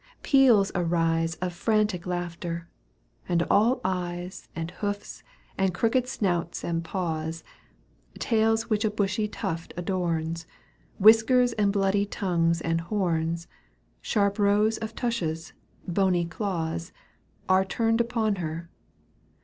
Peals 0.23 0.71
arise 0.73 1.35
Of 1.43 1.53
frantic 1.53 2.07
laughter, 2.07 2.67
and 3.29 3.43
all 3.51 3.79
eyes 3.85 4.49
And 4.55 4.71
hoofs 4.71 5.21
and 5.59 5.75
crooked 5.75 6.07
snouts 6.07 6.63
and 6.63 6.83
paws, 6.83 7.43
Tails 8.17 8.67
which 8.67 8.83
a 8.83 8.89
bushy 8.89 9.27
tuft 9.27 9.75
adorns, 9.77 10.47
Whiskers 10.97 11.53
and 11.53 11.71
bloody 11.71 12.07
tongues 12.07 12.61
and 12.61 12.81
horns, 12.81 13.47
Sharp 14.01 14.39
rows 14.39 14.79
of 14.79 14.95
tushes, 14.95 15.53
bony 15.87 16.25
claws, 16.25 16.91
Are 17.47 17.63
turned 17.63 18.01
upon 18.01 18.37
her. 18.37 18.71